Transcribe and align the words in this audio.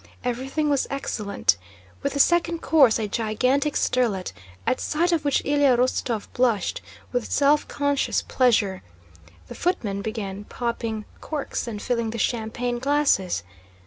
Everything 0.23 0.67
was 0.67 0.87
excellent. 0.89 1.57
With 2.01 2.13
the 2.13 2.19
second 2.19 2.63
course, 2.63 2.97
a 2.97 3.07
gigantic 3.07 3.77
sterlet 3.77 4.33
(at 4.65 4.81
sight 4.81 5.11
of 5.11 5.23
which 5.23 5.43
Ilyá 5.43 5.77
Rostóv 5.77 6.25
blushed 6.33 6.81
with 7.11 7.31
self 7.31 7.67
conscious 7.67 8.23
pleasure), 8.23 8.81
the 9.47 9.53
footmen 9.53 10.01
began 10.01 10.45
popping 10.45 11.05
corks 11.19 11.67
and 11.67 11.79
filling 11.79 12.09
the 12.09 12.17
champagne 12.17 12.79
glasses. 12.79 13.43